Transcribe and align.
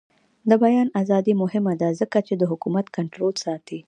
د 0.49 0.51
بیان 0.63 0.87
ازادي 1.01 1.33
مهمه 1.41 1.73
ده 1.81 1.89
ځکه 2.01 2.17
چې 2.27 2.33
د 2.37 2.43
حکومت 2.51 2.85
کنټرول 2.97 3.33
ساتي. 3.43 3.79